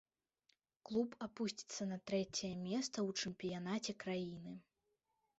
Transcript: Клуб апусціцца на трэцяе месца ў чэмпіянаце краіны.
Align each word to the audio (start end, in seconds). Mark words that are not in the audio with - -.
Клуб 0.89 1.09
апусціцца 1.25 1.83
на 1.91 1.97
трэцяе 2.11 2.51
месца 2.61 2.93
ў 3.07 3.27
чэмпіянаце 3.27 3.95
краіны. 4.05 4.55